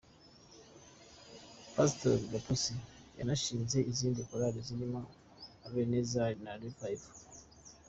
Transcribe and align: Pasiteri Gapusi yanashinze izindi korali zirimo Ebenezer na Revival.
Pasiteri 1.75 2.29
Gapusi 2.31 2.73
yanashinze 3.17 3.77
izindi 3.91 4.19
korali 4.27 4.59
zirimo 4.67 5.01
Ebenezer 5.67 6.31
na 6.43 6.53
Revival. 6.61 7.15